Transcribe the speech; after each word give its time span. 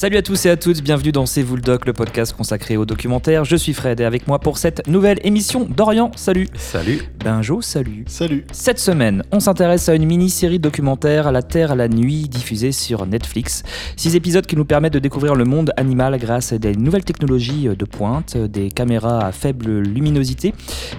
Salut 0.00 0.16
à 0.16 0.22
tous 0.22 0.46
et 0.46 0.48
à 0.48 0.56
toutes, 0.56 0.80
bienvenue 0.80 1.12
dans 1.12 1.26
C'est 1.26 1.42
vous 1.42 1.56
le 1.56 1.60
doc, 1.60 1.84
le 1.84 1.92
podcast 1.92 2.32
consacré 2.32 2.78
au 2.78 2.86
documentaire. 2.86 3.44
Je 3.44 3.54
suis 3.54 3.74
Fred 3.74 4.00
et 4.00 4.06
avec 4.06 4.26
moi 4.26 4.38
pour 4.38 4.56
cette 4.56 4.88
nouvelle 4.88 5.18
émission 5.24 5.68
Dorian, 5.68 6.10
salut. 6.16 6.48
Salut. 6.54 7.02
Benjo, 7.22 7.60
salut. 7.60 8.04
Salut. 8.06 8.46
Cette 8.50 8.78
semaine, 8.78 9.22
on 9.30 9.40
s'intéresse 9.40 9.90
à 9.90 9.94
une 9.94 10.06
mini-série 10.06 10.58
documentaire 10.58 11.30
La 11.32 11.42
Terre 11.42 11.72
à 11.72 11.74
la 11.74 11.86
nuit 11.86 12.30
diffusée 12.30 12.72
sur 12.72 13.04
Netflix. 13.04 13.62
Six 13.94 14.16
épisodes 14.16 14.46
qui 14.46 14.56
nous 14.56 14.64
permettent 14.64 14.94
de 14.94 15.00
découvrir 15.00 15.34
le 15.34 15.44
monde 15.44 15.70
animal 15.76 16.18
grâce 16.18 16.54
à 16.54 16.58
des 16.58 16.74
nouvelles 16.74 17.04
technologies 17.04 17.68
de 17.68 17.84
pointe, 17.84 18.38
des 18.38 18.70
caméras 18.70 19.26
à 19.26 19.32
faible 19.32 19.80
luminosité 19.80 20.54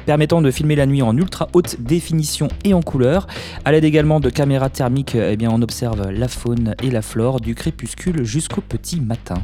permettant 0.06 0.44
de 0.44 0.52
filmer 0.52 0.76
la 0.76 0.86
nuit 0.86 1.02
en 1.02 1.18
ultra 1.18 1.48
haute 1.54 1.82
définition 1.82 2.50
et 2.66 2.76
en 2.76 2.84
couleur. 2.84 3.26
À 3.66 3.72
l'aide 3.72 3.84
également 3.84 4.20
de 4.20 4.30
caméras 4.30 4.70
thermiques, 4.70 5.16
eh 5.16 5.38
bien, 5.38 5.50
on 5.52 5.64
observe 5.64 6.12
la 6.12 6.28
faune 6.28 6.76
et 6.84 6.92
la 6.92 7.02
flore 7.02 7.40
du 7.40 7.56
crépuscule 7.56 8.24
jusqu'au 8.26 8.62
petit 8.62 8.91
matin. 9.00 9.42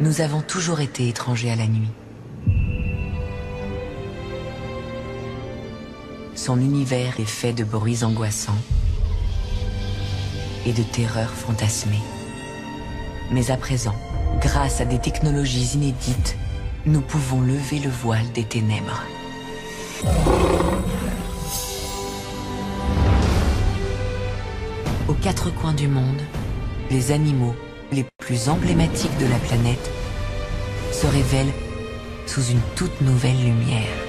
Nous 0.00 0.20
avons 0.20 0.40
toujours 0.40 0.80
été 0.80 1.08
étrangers 1.08 1.50
à 1.50 1.56
la 1.56 1.66
nuit. 1.66 1.90
Son 6.34 6.58
univers 6.58 7.20
est 7.20 7.24
fait 7.24 7.52
de 7.52 7.62
bruits 7.62 8.02
angoissants 8.02 8.58
et 10.66 10.72
de 10.72 10.82
terreurs 10.82 11.30
fantasmées. 11.30 12.02
Mais 13.30 13.50
à 13.50 13.56
présent, 13.56 13.94
grâce 14.40 14.80
à 14.80 14.84
des 14.84 14.98
technologies 14.98 15.74
inédites, 15.74 16.36
nous 16.84 17.00
pouvons 17.00 17.40
lever 17.40 17.78
le 17.78 17.90
voile 17.90 18.30
des 18.34 18.44
ténèbres. 18.44 19.02
Quatre 25.22 25.54
coins 25.54 25.72
du 25.72 25.86
monde, 25.86 26.20
les 26.90 27.12
animaux 27.12 27.54
les 27.92 28.04
plus 28.18 28.48
emblématiques 28.48 29.16
de 29.18 29.26
la 29.26 29.38
planète 29.38 29.90
se 30.90 31.06
révèlent 31.06 31.52
sous 32.26 32.42
une 32.42 32.60
toute 32.74 33.00
nouvelle 33.02 33.38
lumière. 33.38 34.01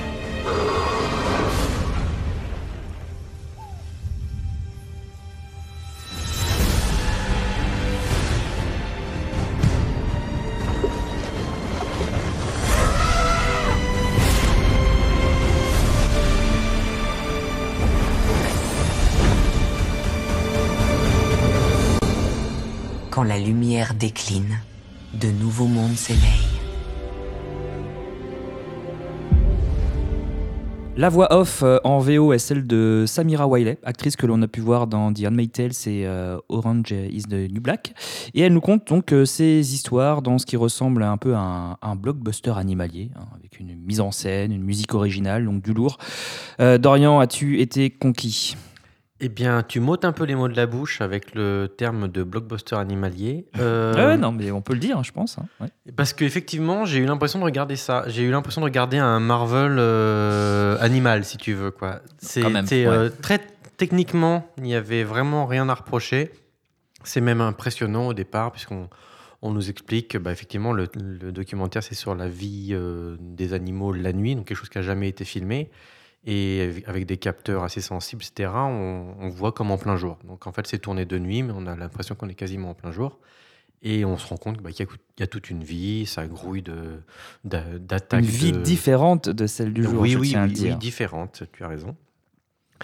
La 23.26 23.40
lumière 23.40 23.94
décline, 23.94 24.59
de 25.14 25.30
nouveaux 25.30 25.68
mondes 25.68 25.96
s'éveillent. 25.96 26.59
La 30.97 31.08
voix 31.08 31.34
off 31.34 31.64
euh, 31.64 31.80
en 31.86 32.00
VO 32.00 32.34
est 32.34 32.38
celle 32.38 32.68
de 32.68 33.06
Samira 33.08 33.47
Wiley, 33.47 33.78
actrice 33.84 34.18
que 34.18 34.25
l'on 34.25 34.42
a 34.42 34.47
pu 34.47 34.59
voir 34.59 34.88
dans 34.88 35.14
The 35.14 35.25
Handmaid's 35.25 35.53
Tale 35.53 35.94
et 35.94 36.06
euh, 36.06 36.38
Orange 36.50 36.92
is 36.92 37.24
the 37.24 37.50
New 37.50 37.62
Black. 37.62 37.94
Et 38.34 38.42
elle 38.42 38.53
nous 38.53 38.62
conte 38.62 38.88
donc 38.88 39.14
euh, 39.14 39.24
ses 39.24 39.74
histoires 39.74 40.22
dans 40.22 40.38
ce 40.38 40.46
qui 40.46 40.58
ressemble 40.58 41.02
un 41.02 41.18
peu 41.18 41.34
à 41.34 41.78
un, 41.81 41.96
blockbuster 41.96 42.53
animalier, 42.58 43.09
hein, 43.16 43.26
avec 43.40 43.58
une 43.59 43.74
mise 43.76 44.02
en 44.02 44.12
scène, 44.12 44.52
une 44.52 44.64
musique 44.64 44.94
originale, 44.94 45.46
donc 45.46 45.64
du 45.64 45.74
lourd. 45.74 45.97
Dorian, 46.59 47.20
as-tu 47.20 47.62
été 47.62 47.90
conquis? 47.90 48.56
Eh 49.25 49.29
bien, 49.29 49.63
tu 49.63 49.79
m'ôtes 49.79 50.03
un 50.03 50.11
peu 50.11 50.25
les 50.25 50.35
mots 50.35 50.50
de 50.50 50.56
la 50.57 50.66
bouche 50.66 51.00
avec 51.00 51.34
le 51.34 51.73
terme 51.78 52.09
de 52.09 52.23
blockbuster 52.23 52.75
animalier. 52.75 53.45
Euh, 53.59 53.94
Ouais, 54.09 54.17
non, 54.17 54.34
mais 54.34 54.51
on 54.51 54.61
peut 54.61 54.73
le 54.73 54.79
dire, 54.79 55.01
je 55.03 55.13
pense. 55.13 55.38
hein, 55.38 55.45
ouais. 55.61 55.67
Parce 55.95 56.11
qu'effectivement, 56.11 56.84
j'ai 56.85 57.00
eu 57.00 57.06
l'impression 57.06 57.39
de 57.39 57.45
regarder 57.45 57.78
ça. 57.78 58.03
J'ai 58.07 58.23
eu 58.23 58.31
l'impression 58.31 58.59
de 58.59 58.66
regarder 58.66 58.97
un 58.97 59.19
Marvel 59.22 59.78
euh, 59.79 60.75
animal, 60.81 61.23
si 61.23 61.38
tu 61.38 61.53
veux. 61.53 61.72
quoi. 61.72 62.01
Ouais. 62.85 62.91
euh, 62.91 63.09
très 63.22 63.39
techniquement, 63.78 64.45
il 64.57 64.63
n'y 64.63 64.75
avait 64.75 65.03
vraiment 65.06 65.45
rien 65.45 65.69
à 65.69 65.73
reprocher. 65.73 66.31
C'est 67.05 67.22
même 67.22 67.40
impressionnant 67.41 68.07
au 68.07 68.13
départ, 68.13 68.51
puisqu'on 68.51 68.90
on 69.41 69.51
nous 69.51 69.69
explique 69.69 70.09
que, 70.09 70.17
bah, 70.17 70.31
effectivement, 70.34 70.73
le, 70.73 70.88
le 70.95 71.31
documentaire, 71.31 71.81
c'est 71.84 71.95
sur 71.95 72.13
la 72.16 72.28
vie 72.28 72.69
euh, 72.72 73.16
des 73.22 73.53
animaux 73.53 73.94
la 73.94 74.11
nuit, 74.13 74.35
donc 74.35 74.45
quelque 74.47 74.57
chose 74.57 74.69
qui 74.69 74.78
n'a 74.79 74.84
jamais 74.84 75.07
été 75.09 75.23
filmé. 75.25 75.69
Et 76.25 76.84
avec- 76.85 77.06
des 77.06 77.17
capteurs 77.17 77.63
assez 77.63 77.81
sensibles, 77.81 78.23
etc., 78.23 78.50
on, 78.56 79.16
on 79.19 79.29
voit 79.29 79.51
comme 79.51 79.72
en 79.72 79.78
plein 79.78 79.97
jour. 79.97 80.17
Donc 80.25 80.47
en 80.47 80.51
fait, 80.53 80.66
c'est 80.67 80.79
tourné 80.79 81.06
de 81.06 81.17
nuit, 81.19 81.44
mais 81.44 81.53
on 81.56 81.67
a 81.67 81.75
l'impression 81.75 82.16
qu'on 82.16 82.29
est 82.29 82.34
quasiment 82.35 82.69
en 82.69 82.73
plein 82.73 82.91
jour. 82.91 83.19
Et 83.85 84.06
on 84.06 84.17
se 84.17 84.25
rend 84.28 84.38
compte 84.38 84.61
bah, 84.61 84.72
qu'il 84.72 84.85
y, 84.85 84.89
a- 84.89 84.94
il 85.17 85.19
y 85.19 85.23
a 85.23 85.28
toute 85.28 85.50
une 85.50 85.61
vie, 85.63 86.06
ça 86.06 86.25
grouille 86.25 86.61
de- 86.61 87.01
d'a- 87.44 87.78
d'attaques. 87.78 88.22
Une 88.23 88.25
vie 88.29 88.51
de- 88.53 88.61
différente 88.61 89.28
de 89.28 89.45
celle 89.47 89.73
du 89.73 89.84
jour, 89.84 90.00
oui, 90.00 90.11
je 90.11 90.19
oui, 90.19 90.29
tiens 90.29 90.44
à 90.44 90.47
oui, 90.47 90.53
dire. 90.53 90.78
différente, 90.78 91.44
tu 91.51 91.63
as 91.66 91.67
raison. 91.67 91.94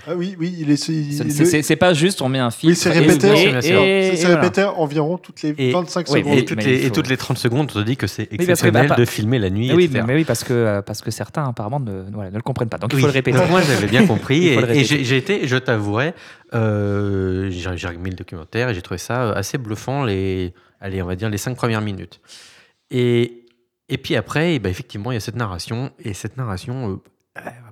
Ah 0.07 0.16
oui, 0.16 0.35
oui, 0.39 0.55
il 0.59 0.72
est. 0.72 0.77
C'est- 0.77 1.75
pas 1.75 1.94
juste, 1.94 2.22
on 2.22 2.29
met 2.29 2.39
un 2.39 2.51
film. 2.51 2.72
Oui, 2.72 2.75
c'est 2.75 2.89
répété, 2.89 3.27
bien 3.27 3.35
sûr, 3.35 3.51
bien 3.51 3.61
sûr. 3.61 3.79
c'est 3.81 4.16
c'est 4.16 4.33
répété 4.33 4.63
environ 4.63 5.17
toutes 5.17 5.41
les 5.41 5.53
Et- 5.57 5.72
25 5.72 6.05
oui, 6.09 6.19
secondes. 6.19 6.38
Et, 6.38 6.45
toutes 6.45 6.63
les, 6.63 6.85
et 6.85 6.91
toutes 6.91 7.09
les 7.09 7.17
30 7.17 7.38
secondes, 7.38 7.69
on 7.69 7.79
te 7.81 7.85
dit 7.85 7.97
que 7.97 8.07
c'est 8.07 8.25
parce 8.25 8.38
que, 8.38 8.44
exceptionnel 8.44 8.88
bah, 8.88 8.95
pas- 8.95 9.01
de 9.01 9.05
filmer 9.05 9.39
la 9.39 9.50
nuit. 9.50 9.73
oui, 9.73 9.89
mais, 9.91 10.01
mais 10.03 10.13
oui, 10.16 10.23
parce 10.23 10.44
que, 10.45 10.53
euh, 10.53 10.81
parce 10.81 11.01
que 11.01 11.11
certains 11.11 11.47
apparemment 11.50 11.79
ne, 11.81 12.03
voilà, 12.13 12.31
ne 12.31 12.35
le 12.38 12.41
comprennent 12.41 12.69
pas. 12.69 12.77
Donc 12.77 12.91
il 12.94 13.00
faut 13.00 13.07
le 13.07 13.11
répéter. 13.11 13.38
Donc, 13.38 13.50
moi, 13.50 13.61
j'avais 13.61 13.88
bien 13.88 14.05
compris. 14.07 14.47
Et 14.47 14.53
et 14.55 14.83
j'ai 14.85 15.17
été, 15.17 15.45
je 15.47 15.57
t'avouerai, 15.57 16.13
euh, 16.53 17.50
j'ai 17.51 17.88
remis 17.88 18.09
le 18.11 18.16
documentaire 18.16 18.69
et 18.69 18.73
j'ai 18.73 18.81
trouvé 18.81 18.97
ça 18.97 19.23
euh, 19.23 19.33
assez 19.35 19.57
bluffant, 19.57 20.03
les, 20.06 20.53
allez, 20.79 21.01
on 21.01 21.06
va 21.07 21.16
dire 21.16 21.29
les 21.29 21.38
cinq 21.38 21.56
premières 21.56 21.81
minutes. 21.81 22.19
Et, 22.91 23.45
et 23.89 23.97
puis 23.97 24.16
après, 24.16 24.56
eh 24.56 24.59
ben, 24.59 24.69
effectivement, 24.69 25.11
il 25.11 25.16
y 25.16 25.17
a 25.17 25.21
cette 25.21 25.35
narration. 25.35 25.91
Et 26.03 26.13
cette 26.13 26.38
narration, 26.38 26.91
euh, 26.94 26.95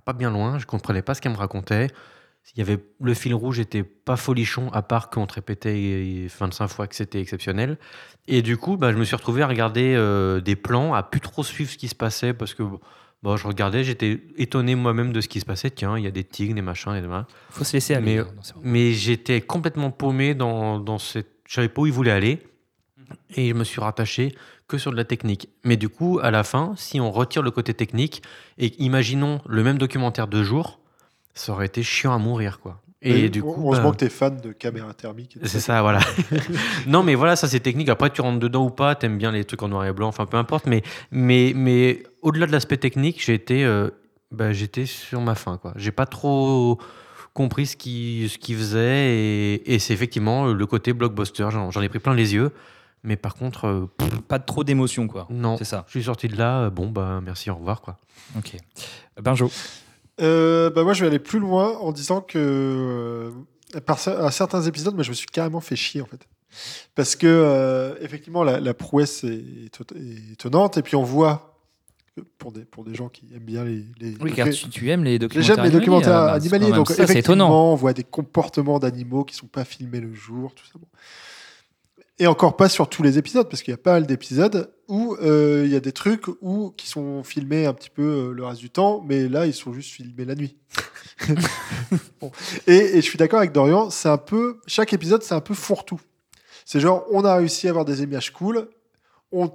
pas 0.05 0.13
bien 0.13 0.31
loin. 0.31 0.59
Je 0.59 0.65
comprenais 0.65 1.01
pas 1.01 1.13
ce 1.13 1.21
qu'elle 1.21 1.31
me 1.33 1.37
racontait. 1.37 1.87
Il 2.55 2.59
y 2.59 2.61
avait, 2.61 2.79
le 3.01 3.13
fil 3.13 3.33
rouge 3.33 3.59
était 3.59 3.83
pas 3.83 4.15
folichon, 4.15 4.69
à 4.71 4.81
part 4.81 5.09
qu'on 5.09 5.27
te 5.27 5.33
répétait 5.33 6.27
25 6.39 6.67
fois 6.69 6.87
que 6.87 6.95
c'était 6.95 7.19
exceptionnel. 7.19 7.77
Et 8.27 8.41
du 8.41 8.55
coup, 8.55 8.77
bah, 8.77 8.93
je 8.93 8.97
me 8.97 9.03
suis 9.03 9.15
retrouvé 9.17 9.41
à 9.41 9.47
regarder 9.47 9.93
euh, 9.95 10.39
des 10.39 10.55
plans, 10.55 10.93
à 10.93 11.03
plus 11.03 11.19
trop 11.19 11.43
suivre 11.43 11.69
ce 11.69 11.77
qui 11.77 11.89
se 11.89 11.95
passait, 11.95 12.33
parce 12.33 12.53
que 12.53 12.63
bon, 13.21 13.35
je 13.35 13.45
regardais, 13.45 13.83
j'étais 13.83 14.21
étonné 14.37 14.75
moi-même 14.75 15.11
de 15.11 15.19
ce 15.19 15.27
qui 15.27 15.41
se 15.41 15.45
passait. 15.45 15.69
Tiens, 15.71 15.97
il 15.97 16.05
y 16.05 16.07
a 16.07 16.11
des 16.11 16.23
tigres, 16.23 16.55
des 16.55 16.61
machins, 16.61 16.93
et 16.95 17.01
des 17.01 17.07
machins. 17.07 17.25
Il 17.49 17.53
faut 17.55 17.63
se 17.65 17.73
laisser 17.73 17.95
aller. 17.95 18.15
Mais- 18.15 18.19
hein. 18.21 18.27
Mais 18.63 18.93
j'étais 18.93 19.41
complètement 19.41 19.91
paumé 19.91 20.33
dans, 20.33 20.79
dans 20.79 20.99
cette. 20.99 21.27
Je 21.49 21.55
savais 21.55 21.69
pas 21.69 21.81
où 21.81 21.85
il 21.85 21.91
voulait 21.93 22.11
aller. 22.11 22.39
Et 23.35 23.49
je 23.49 23.53
me 23.53 23.63
suis 23.65 23.81
rattaché 23.81 24.33
que 24.67 24.77
sur 24.77 24.91
de 24.91 24.97
la 24.97 25.05
technique. 25.05 25.49
Mais 25.63 25.77
du 25.77 25.89
coup, 25.89 26.19
à 26.21 26.31
la 26.31 26.43
fin, 26.43 26.73
si 26.75 26.99
on 26.99 27.11
retire 27.11 27.41
le 27.41 27.51
côté 27.51 27.73
technique, 27.73 28.21
et 28.57 28.73
imaginons 28.81 29.39
le 29.47 29.63
même 29.63 29.77
documentaire 29.77 30.27
deux 30.27 30.43
jours, 30.43 30.79
ça 31.33 31.53
aurait 31.53 31.67
été 31.67 31.83
chiant 31.83 32.13
à 32.13 32.17
mourir, 32.17 32.59
quoi. 32.59 32.81
Et 33.01 33.29
du 33.29 33.43
coup. 33.43 33.55
Heureusement 33.59 33.89
bah, 33.89 33.91
que 33.91 33.99
tu 33.99 34.05
es 34.05 34.09
fan 34.09 34.37
de 34.41 34.51
caméra 34.51 34.93
thermique. 34.93 35.37
c'est 35.43 35.59
ça, 35.59 35.81
voilà. 35.81 35.99
non, 36.87 37.03
mais 37.03 37.15
voilà, 37.15 37.35
ça 37.35 37.47
c'est 37.47 37.59
technique. 37.59 37.89
Après, 37.89 38.09
tu 38.09 38.21
rentres 38.21 38.39
dedans 38.39 38.65
ou 38.65 38.69
pas, 38.71 38.95
t'aimes 38.95 39.17
bien 39.17 39.31
les 39.31 39.45
trucs 39.45 39.61
en 39.61 39.67
noir 39.67 39.85
et 39.85 39.93
blanc, 39.93 40.07
enfin 40.07 40.25
peu 40.25 40.37
importe. 40.37 40.65
Mais, 40.65 40.81
mais, 41.11 41.53
mais 41.55 42.03
au-delà 42.21 42.47
de 42.47 42.51
l'aspect 42.51 42.77
technique, 42.77 43.23
j'ai 43.23 43.35
été, 43.35 43.63
euh, 43.63 43.89
bah, 44.31 44.51
j'étais 44.51 44.85
sur 44.85 45.21
ma 45.21 45.35
faim. 45.35 45.59
quoi. 45.61 45.73
J'ai 45.75 45.91
pas 45.91 46.07
trop 46.07 46.79
compris 47.33 47.67
ce 47.67 47.77
qu'il 47.77 48.29
ce 48.29 48.39
qu'il 48.39 48.57
faisait. 48.57 49.15
Et, 49.15 49.75
et 49.75 49.79
c'est 49.79 49.93
effectivement 49.93 50.47
le 50.47 50.65
côté 50.65 50.91
blockbuster. 50.91 51.47
J'en 51.51 51.81
ai 51.81 51.89
pris 51.89 51.99
plein 51.99 52.15
les 52.15 52.33
yeux. 52.33 52.51
Mais 53.07 53.15
par 53.15 53.35
contre, 53.35 53.65
euh, 53.65 53.85
pff, 53.97 54.19
Pas 54.27 54.37
trop 54.37 54.63
d'émotion, 54.65 55.07
quoi. 55.07 55.27
non. 55.29 55.57
C'est 55.57 55.63
ça. 55.63 55.85
Je 55.87 55.91
suis 55.91 56.03
sorti 56.03 56.27
de 56.27 56.35
là, 56.37 56.63
euh, 56.63 56.69
bon, 56.69 56.89
bah 56.89 57.21
merci, 57.23 57.49
au 57.49 57.55
revoir. 57.55 57.81
quoi. 57.81 57.95
Ok. 58.37 58.57
Benjo. 59.21 59.49
Euh, 60.19 60.69
bah 60.69 60.83
moi, 60.83 60.93
je 60.93 61.01
vais 61.01 61.07
aller 61.07 61.19
plus 61.19 61.39
loin 61.39 61.77
en 61.77 61.91
disant 61.93 62.19
que 62.21 62.37
euh, 62.37 63.79
par 63.85 63.97
à 64.07 64.29
certains 64.31 64.61
épisodes, 64.63 64.93
moi, 64.93 65.03
je 65.03 65.09
me 65.09 65.15
suis 65.15 65.27
carrément 65.27 65.61
fait 65.61 65.75
chier 65.77 66.01
en 66.01 66.05
fait. 66.05 66.27
Parce 66.95 67.15
que 67.15 67.27
euh, 67.27 67.95
effectivement, 68.01 68.43
la, 68.43 68.59
la 68.59 68.73
prouesse 68.73 69.23
est, 69.23 69.67
éto- 69.67 69.95
est 69.95 70.33
étonnante, 70.33 70.77
et 70.77 70.81
puis 70.81 70.95
on 70.95 71.03
voit 71.03 71.53
pour 72.39 72.51
des 72.51 72.65
pour 72.65 72.83
des 72.83 72.95
gens 72.95 73.09
qui 73.09 73.27
aiment 73.35 73.43
bien 73.43 73.63
les, 73.63 73.85
les 73.99 74.17
Oui, 74.19 74.33
car 74.33 74.49
tu, 74.49 74.67
tu 74.69 74.89
aimes 74.89 75.03
les 75.03 75.19
documentaires 75.19 75.55
j'aime 75.55 75.63
les 75.65 75.71
documentaires 75.71 76.13
animaliers, 76.17 76.33
bah, 76.33 76.39
c'est 76.49 76.55
animaliers, 76.55 76.75
donc 76.75 76.87
ça, 76.89 77.03
effectivement, 77.03 77.19
étonnant. 77.35 77.71
on 77.73 77.75
voit 77.75 77.93
des 77.93 78.03
comportements 78.03 78.79
d'animaux 78.79 79.23
qui 79.23 79.35
sont 79.35 79.45
pas 79.47 79.63
filmés 79.65 79.99
le 80.01 80.13
jour, 80.13 80.53
tout 80.55 80.65
ça. 80.65 80.73
bon. 80.79 80.87
Et 82.19 82.25
encore 82.25 82.57
pas 82.57 82.67
sur 82.67 82.89
tous 82.89 83.03
les 83.03 83.19
épisodes, 83.19 83.47
parce 83.47 83.61
qu'il 83.61 83.71
y 83.71 83.75
a 83.75 83.77
pas 83.77 83.93
mal 83.93 84.07
d'épisodes 84.07 84.73
où 84.87 85.15
euh, 85.21 85.63
il 85.65 85.71
y 85.71 85.75
a 85.75 85.79
des 85.79 85.91
trucs 85.91 86.27
où, 86.41 86.71
qui 86.75 86.87
sont 86.87 87.23
filmés 87.23 87.67
un 87.67 87.73
petit 87.73 87.91
peu 87.91 88.01
euh, 88.01 88.31
le 88.33 88.43
reste 88.43 88.59
du 88.59 88.71
temps, 88.71 89.03
mais 89.07 89.27
là, 89.27 89.45
ils 89.45 89.53
sont 89.53 89.71
juste 89.71 89.91
filmés 89.91 90.25
la 90.25 90.35
nuit. 90.35 90.57
Bon. 92.19 92.31
et, 92.65 92.75
et 92.75 92.95
je 92.95 93.01
suis 93.01 93.17
d'accord 93.17 93.39
avec 93.39 93.51
Dorian, 93.51 93.89
c'est 93.89 94.09
un 94.09 94.17
peu. 94.17 94.59
Chaque 94.65 94.93
épisode, 94.93 95.23
c'est 95.23 95.35
un 95.35 95.41
peu 95.41 95.53
fourre-tout. 95.53 96.01
C'est 96.65 96.79
genre, 96.79 97.05
on 97.11 97.23
a 97.23 97.35
réussi 97.35 97.67
à 97.67 97.69
avoir 97.69 97.85
des 97.85 98.03
images 98.03 98.33
cool, 98.33 98.67
on 99.31 99.51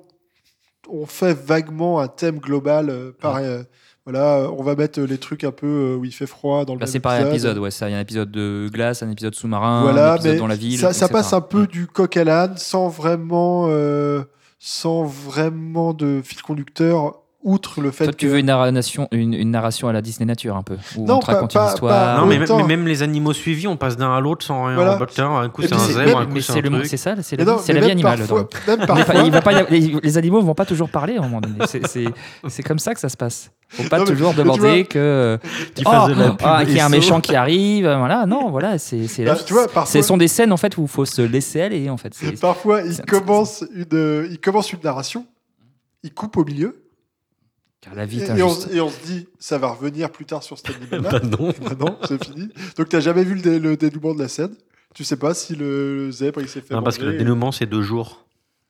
on 0.88 1.06
fait 1.06 1.34
vaguement 1.34 2.00
un 2.00 2.08
thème 2.08 2.38
global. 2.38 2.90
euh, 2.90 3.12
pareil, 3.20 3.46
euh, 3.46 3.62
voilà, 4.05 4.38
euh, 4.38 4.49
on 4.58 4.62
va 4.64 4.75
mettre 4.75 5.00
les 5.00 5.19
trucs 5.19 5.44
un 5.44 5.52
peu 5.52 5.96
où 5.99 6.05
il 6.05 6.12
fait 6.12 6.26
froid 6.26 6.64
dans 6.64 6.75
le 6.75 6.81
Bah, 6.81 6.87
même 6.87 6.93
c'est 6.93 6.99
pareil, 7.00 7.25
épisode, 7.26 7.58
ouais, 7.58 7.70
ça. 7.70 7.88
Il 7.88 7.93
y 7.93 7.94
a 7.94 7.99
un 7.99 8.02
épisode 8.02 8.31
de 8.32 8.69
glace, 8.73 9.02
un 9.02 9.11
épisode 9.11 9.34
sous-marin, 9.34 9.81
un 9.81 9.82
Voilà, 9.82 10.14
épisode 10.17 10.32
mais 10.32 10.38
dans 10.38 10.46
la 10.49 10.56
ville. 10.56 10.79
ça, 10.79 10.93
ça 10.93 11.08
passe 11.08 11.32
un 11.32 11.40
peu 11.40 11.67
du 11.69 11.87
coq 11.87 12.17
à 12.17 12.25
l'âne 12.25 12.56
sans 12.56 12.88
vraiment, 12.88 13.67
euh, 13.69 14.23
sans 14.58 15.05
vraiment 15.05 15.94
de 15.94 16.20
fil 16.25 16.43
conducteur, 16.43 17.22
outre 17.44 17.81
le 17.81 17.91
fait 17.91 18.05
Toi, 18.05 18.12
tu 18.12 18.27
que. 18.27 18.33
veux 18.33 18.39
une 18.39 18.47
narration, 18.47 19.09
une, 19.11 19.35
une 19.35 19.50
narration 19.50 19.89
à 19.89 19.93
la 19.93 20.00
Disney 20.03 20.27
Nature 20.27 20.56
un 20.56 20.62
peu 20.62 20.77
Où 20.97 21.05
Non, 21.06 21.17
on 21.17 21.19
te 21.21 21.27
pas- 21.27 21.33
raconte 21.33 21.53
pas- 21.53 21.61
une 21.61 21.67
pas- 21.67 21.73
histoire. 21.73 22.21
Non, 22.21 22.27
mais, 22.27 22.65
même 22.67 22.87
les 22.87 23.03
animaux 23.03 23.33
suivis, 23.33 23.67
on 23.67 23.77
passe 23.77 23.97
d'un 23.97 24.15
à 24.15 24.21
l'autre 24.21 24.44
sans 24.44 24.65
rien. 24.65 24.75
Voilà. 24.77 24.99
Tiens, 25.11 25.31
un 25.37 25.49
coup 25.49 25.62
c'est 25.62 25.73
un 25.75 25.79
c'est- 25.79 25.93
zèbre, 25.94 26.19
un 26.19 26.27
coup 26.27 26.33
Mais 26.35 26.41
c'est 26.41 26.53
un 26.53 26.61
le 26.61 26.71
monde, 26.71 26.81
truc. 26.81 26.91
c'est 26.91 26.97
ça, 26.97 27.15
c'est 27.23 27.37
la, 27.37 27.44
non, 27.44 27.56
la 27.67 27.81
vie 27.81 27.91
animale. 27.91 28.19
parfois- 28.21 28.49
même 28.69 28.87
pas- 28.87 29.23
il 29.25 29.31
va 29.33 29.41
pas 29.43 29.62
les, 29.62 29.81
les 30.03 30.19
animaux 30.19 30.41
vont 30.41 30.55
pas 30.55 30.65
toujours 30.67 30.89
parler 30.89 31.17
à 31.17 31.21
un 31.21 31.23
moment 31.23 31.41
donné. 31.41 31.56
C'est- 31.67 32.62
comme 32.62 32.79
ça 32.79 32.94
que 32.94 33.00
ça 33.00 33.09
se 33.09 33.17
passe. 33.17 33.50
Faut 33.69 33.83
pas 33.89 33.99
Non, 33.99 34.05
mais- 34.05 34.11
toujours 34.11 34.31
tu 34.33 34.37
demander 34.37 34.61
vois- 34.61 34.85
que 34.85 35.39
Qu'il 35.75 35.85
oh, 35.87 35.91
ah, 36.44 36.65
qu'il 36.65 36.75
y 36.77 36.81
a 36.81 36.87
un 36.87 36.91
méchant 36.91 37.21
qui 37.23 37.35
arrive. 37.35 37.85
Voilà, 37.87 38.27
non, 38.27 38.50
voilà, 38.50 38.79
c'est 38.79 39.06
c'est 39.09 39.25
Bah, 39.25 39.35
tu 39.35 39.55
parfois- 39.55 39.87
Ce 39.87 40.03
sont 40.03 40.17
des 40.19 40.29
scènes 40.29 40.53
en 40.53 40.56
fait 40.59 40.77
où 40.77 40.83
il 40.83 40.89
faut 40.89 41.05
se 41.06 41.23
laisser 41.23 41.62
aller 41.62 41.89
en 41.91 41.97
fait. 41.97 42.15
Parfois, 42.41 42.83
il 42.83 43.00
commence, 43.03 43.65
une, 43.75 43.87
euh, 43.94 44.29
il 44.31 44.39
commence 44.41 44.73
une 44.73 44.81
narration, 44.85 45.25
il 46.03 46.12
coupe 46.12 46.37
au 46.37 46.44
milieu, 46.44 46.81
Car 47.82 47.94
la 47.94 48.06
vie 48.06 48.20
et, 48.20 48.23
est 48.23 48.38
et 48.38 48.43
on, 48.43 48.46
injuste. 48.50 48.69
et 48.73 48.81
on 48.81 48.88
se 48.88 49.05
dit, 49.05 49.26
ça 49.38 49.58
va 49.58 49.69
revenir 49.69 50.11
plus 50.11 50.25
tard 50.25 50.43
sur 50.43 50.56
cet 50.56 50.70
animal-là. 50.76 51.11
Bah 51.11 51.20
non. 51.20 51.52
Bah 51.62 51.75
non, 51.79 51.99
c'est 52.08 52.25
fini. 52.25 52.49
Donc, 52.76 52.88
tu 52.88 52.96
n'as 52.96 53.00
jamais 53.00 53.25
vu 53.25 53.34
le, 53.34 53.40
dé- 53.43 53.58
le 53.58 53.76
dénouement 53.76 54.14
de 54.14 54.20
la 54.20 54.29
scène? 54.29 54.55
Tu 54.94 55.05
sais 55.05 55.17
pas 55.17 55.34
si 55.34 55.55
le, 55.56 56.11
zèbre 56.11 56.40
il 56.40 56.49
s'est 56.49 56.61
fait. 56.61 56.75
Non, 56.75 56.82
parce 56.82 56.96
que 56.99 57.05
le 57.05 57.19
dénouement, 57.19 57.50
c'est 57.52 57.67
deux 57.67 57.82
jours. 57.82 58.25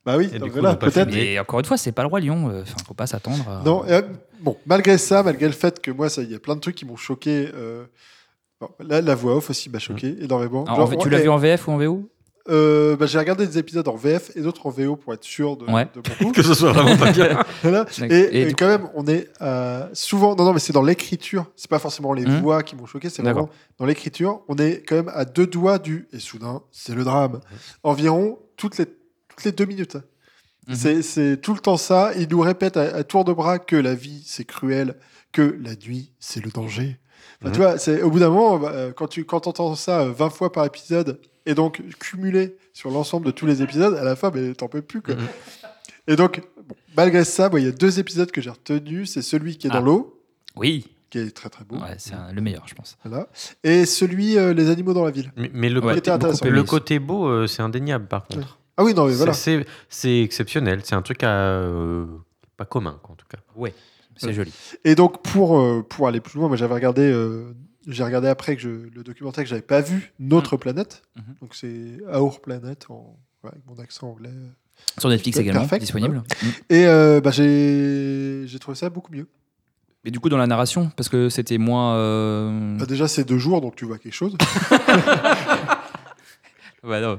Bah 0.04 0.16
oui, 0.16 0.28
Et 0.34 0.38
voilà, 0.48 0.74
peut-être. 0.74 1.40
encore 1.40 1.60
une 1.60 1.64
fois, 1.64 1.76
c'est 1.76 1.92
pas 1.92 2.02
le 2.02 2.08
roi 2.08 2.18
lion. 2.20 2.48
euh, 2.50 2.62
Enfin, 2.62 2.74
faut 2.86 2.94
pas 2.94 3.06
s'attendre. 3.06 3.48
à- 3.48 3.62
Non, 3.64 3.84
euh, 3.88 4.02
bon, 4.40 4.56
malgré 4.66 4.98
ça, 4.98 5.22
malgré 5.22 5.46
le 5.46 5.52
fait 5.52 5.80
que 5.80 5.90
moi, 5.92 6.08
ça- 6.08 6.22
il 6.22 6.30
y 6.32 6.34
a 6.34 6.40
plein 6.40 6.56
de 6.56 6.60
trucs 6.60 6.74
qui 6.74 6.84
m'ont 6.84 6.96
choqué. 6.96 7.48
euh, 7.54 7.84
bon, 8.60 8.68
là, 8.80 9.00
la 9.00 9.14
voix 9.14 9.36
off 9.36 9.50
aussi 9.50 9.68
m'a 9.70 9.78
choqué 9.78 10.16
énormément. 10.20 10.64
Ah, 10.66 10.72
en 10.72 10.76
Genre, 10.76 10.90
fait, 10.90 10.96
tu 10.96 11.08
l'as 11.10 11.20
vu 11.20 11.28
en 11.28 11.36
VF 11.38 11.68
ou 11.68 11.72
en 11.72 11.76
VO 11.78 12.08
euh, 12.48 12.96
bah, 12.96 13.06
J'ai 13.06 13.18
regardé 13.18 13.46
des 13.46 13.58
épisodes 13.58 13.86
en 13.88 13.94
VF 13.96 14.30
et 14.36 14.40
d'autres 14.40 14.66
en 14.66 14.70
VO 14.70 14.96
pour 14.96 15.14
être 15.14 15.22
sûr 15.24 15.56
de, 15.56 15.70
Ouais. 15.70 15.86
Que 16.34 16.42
ce 16.42 16.54
soit 16.54 16.72
vraiment 16.72 16.96
pas 16.96 17.12
bien. 17.12 17.42
Voilà. 17.62 17.86
Et, 18.02 18.14
Et 18.14 18.42
et 18.42 18.46
du 18.46 18.54
quand 18.56 18.66
même, 18.66 18.88
on 18.94 19.06
est 19.06 19.28
euh, 19.40 19.86
souvent. 19.92 20.34
Non, 20.34 20.44
non, 20.44 20.52
mais 20.52 20.58
c'est 20.60 20.72
dans 20.72 20.82
l'écriture. 20.82 21.46
C'est 21.56 21.70
pas 21.70 21.78
forcément 21.78 22.12
les 22.12 22.24
Mhm. 22.26 22.40
voix 22.40 22.62
qui 22.62 22.74
m'ont 22.76 22.86
choqué. 22.86 23.08
C'est 23.10 23.22
vraiment 23.22 23.48
dans 23.78 23.84
l'écriture. 23.86 24.42
On 24.48 24.56
est 24.56 24.82
quand 24.86 24.96
même 24.96 25.10
à 25.14 25.24
deux 25.24 25.46
doigts 25.46 25.78
du. 25.78 26.08
Et 26.12 26.18
soudain, 26.18 26.62
c'est 26.72 26.94
le 26.94 27.04
drame. 27.04 27.40
Environ 27.82 28.38
toutes 28.56 28.78
les, 28.78 28.86
toutes 28.86 29.44
les 29.44 29.52
deux 29.52 29.64
minutes. 29.66 29.96
C'est- 30.72 31.02
C'est 31.02 31.36
tout 31.40 31.54
le 31.54 31.60
temps 31.60 31.76
ça. 31.76 32.12
Il 32.16 32.28
nous 32.28 32.40
répète 32.40 32.76
à, 32.76 32.82
à 32.94 33.02
tour 33.04 33.24
de 33.24 33.32
bras 33.32 33.58
que 33.58 33.74
la 33.76 33.94
vie, 33.94 34.22
c'est 34.26 34.44
cruel, 34.44 34.94
que 35.32 35.58
la 35.60 35.74
nuit, 35.74 36.12
c'est 36.20 36.44
le 36.44 36.50
danger. 36.50 36.98
Enfin, 37.40 37.48
Mhm. 37.48 37.52
Tu 37.52 37.58
vois, 37.60 37.78
c'est 37.78 38.02
au 38.02 38.10
bout 38.10 38.19
d'un 38.20 38.28
moment, 38.30 38.60
euh, 38.66 38.92
quand 38.92 39.08
tu 39.08 39.24
quand 39.24 39.46
entends 39.46 39.74
ça 39.74 40.00
euh, 40.02 40.12
20 40.12 40.30
fois 40.30 40.52
par 40.52 40.64
épisode, 40.64 41.19
et 41.46 41.54
donc 41.54 41.82
cumulé 41.98 42.56
sur 42.72 42.90
l'ensemble 42.90 43.26
de 43.26 43.30
tous 43.32 43.46
les 43.46 43.62
épisodes, 43.62 43.94
à 43.94 44.04
la 44.04 44.14
fin, 44.16 44.30
mais 44.34 44.54
t'en 44.54 44.69
peux 44.69 44.82
plus. 44.82 45.02
Quoi. 45.02 45.14
Mhm. 45.16 45.26
Et 46.08 46.16
donc, 46.16 46.40
bon, 46.69 46.74
malgré 46.96 47.24
ça, 47.24 47.48
bon, 47.48 47.58
il 47.58 47.64
y 47.64 47.69
a 47.69 47.72
deux 47.72 47.98
épisodes 47.98 48.30
que 48.30 48.40
j'ai 48.40 48.50
retenus. 48.50 49.10
C'est 49.12 49.22
celui 49.22 49.56
qui 49.56 49.66
est 49.66 49.70
dans 49.70 49.76
Ah. 49.76 49.80
l'eau, 49.80 50.20
Oui. 50.56 50.86
qui 51.10 51.19
est 51.19 51.30
très 51.34 51.48
très 51.48 51.64
beau. 51.64 51.76
Ouais, 51.76 51.94
c'est 51.98 52.14
un- 52.14 52.32
le 52.32 52.40
meilleur, 52.40 52.66
je 52.66 52.74
pense. 52.74 52.96
Voilà. 53.04 53.28
Et 53.64 53.84
celui 53.86 54.38
euh, 54.38 54.52
Les 54.54 54.70
animaux 54.70 54.94
dans 54.94 55.04
la 55.04 55.10
ville. 55.10 55.32
Mais, 55.36 55.50
mais 55.52 55.69
le, 55.69 55.80
Ouais, 55.80 55.86
côté, 55.88 55.98
était 55.98 56.10
intéressant. 56.10 56.46
le 56.48 56.62
côté 56.64 56.98
beau, 56.98 57.26
euh, 57.28 57.46
c'est 57.46 57.62
indéniable 57.62 58.06
par 58.06 58.26
contre. 58.26 58.58
Ah 58.76 58.84
oui, 58.84 58.94
non, 58.94 59.06
mais 59.06 59.12
voilà. 59.14 59.32
C'est- 59.32 59.58
C'est 59.60 59.66
c'est 59.88 60.20
exceptionnel. 60.22 60.80
C'est 60.84 60.94
un 60.94 61.02
truc 61.02 61.22
à, 61.22 61.28
euh, 61.30 62.06
pas 62.56 62.64
commun, 62.64 62.98
quoi, 63.02 63.12
en 63.12 63.16
tout 63.16 63.26
cas. 63.28 63.38
Ouais. 63.54 63.74
C'est 64.16 64.32
joli. 64.32 64.52
Et 64.84 64.94
donc, 64.94 65.22
pour, 65.22 65.58
euh, 65.58 65.82
pour 65.88 66.06
aller 66.08 66.20
plus 66.20 66.38
loin, 66.38 66.48
moi 66.48 66.56
j'avais 66.56 66.74
regardé, 66.74 67.02
euh, 67.02 67.54
j'ai 67.86 68.04
regardé 68.04 68.28
après 68.28 68.56
que 68.56 68.62
je, 68.62 68.68
le 68.68 69.02
documentaire 69.02 69.44
que 69.44 69.50
j'avais 69.50 69.62
pas 69.62 69.80
vu, 69.80 70.12
Notre 70.18 70.56
planète. 70.56 71.02
Mhm. 71.16 71.34
Donc, 71.40 71.54
c'est 71.54 71.98
Our 72.12 72.40
Planet, 72.40 72.86
en, 72.88 73.16
ouais, 73.44 73.50
avec 73.52 73.66
mon 73.66 73.78
accent 73.82 74.08
anglais. 74.10 74.30
Sur 74.98 75.08
Netflix 75.10 75.38
également, 75.38 75.60
perfect, 75.60 75.82
disponible. 75.82 76.16
Mm. 76.42 76.46
Et 76.70 76.86
euh, 76.86 77.20
bah, 77.20 77.30
j'ai 77.30 78.42
j'ai 78.46 78.58
trouvé 78.58 78.74
ça 78.76 78.90
beaucoup 78.90 79.12
mieux. 79.12 79.28
Et 80.04 80.10
du 80.10 80.18
coup, 80.18 80.28
dans 80.28 80.36
la 80.38 80.48
narration, 80.48 80.90
parce 80.96 81.08
que 81.08 81.28
c'était 81.28 81.58
moins. 81.58 81.94
euh, 81.96 82.76
Bah, 82.78 82.86
déjà, 82.86 83.06
c'est 83.06 83.22
deux 83.24 83.38
jours, 83.38 83.60
donc 83.60 83.76
tu 83.76 83.84
vois 83.84 83.98
quelque 83.98 84.14
chose. 84.14 84.36
Ouais, 86.84 87.00
non. 87.00 87.17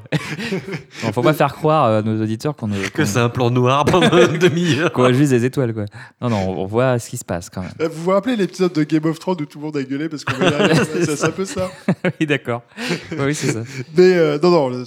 faut 1.14 1.22
pas 1.22 1.34
faire 1.34 1.54
croire 1.54 1.86
à 1.86 2.02
nos 2.02 2.22
auditeurs 2.22 2.54
qu'on 2.54 2.70
est. 2.74 2.92
Que 2.92 3.06
c'est 3.06 3.20
un 3.20 3.30
plan 3.30 3.50
noir 3.50 3.86
pendant 3.86 4.18
une 4.30 4.38
demi-heure. 4.38 4.92
qu'on 4.92 5.04
voit 5.04 5.14
juste 5.14 5.32
des 5.32 5.46
étoiles, 5.46 5.74
quoi. 5.74 5.86
Non, 6.22 6.30
non, 6.30 6.50
on 6.62 6.66
voit 6.66 7.00
ce 7.00 7.10
qui 7.10 7.16
se 7.16 7.24
passe 7.24 7.50
quand 7.50 7.62
même. 7.62 7.72
Euh, 7.80 7.88
Vous 7.88 8.04
vous 8.04 8.10
rappelez 8.12 8.36
l'épisode 8.36 8.74
de 8.74 8.84
Game 8.84 9.06
of 9.06 9.20
Thrones 9.20 9.38
où 9.42 9.46
tout 9.46 9.60
le 9.60 9.64
monde 9.66 9.78
a 9.78 9.84
gueulé 9.84 10.10
parce 10.10 10.26
qu'on 10.26 10.34
C'est 11.06 11.24
un 11.24 11.32
peu 11.32 11.46
ça. 11.46 11.72
oui, 12.20 12.26
d'accord. 12.26 12.64
oui, 13.18 13.34
c'est 13.34 13.54
ça. 13.54 13.64
Mais 13.96 14.14
euh, 14.18 14.38
non, 14.44 14.52
non, 14.70 14.84